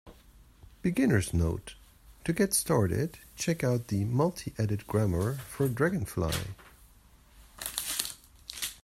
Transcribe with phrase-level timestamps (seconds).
[0.81, 1.75] Beginner's note:
[2.23, 6.33] to get started, check out the multiedit grammar for dragonfly.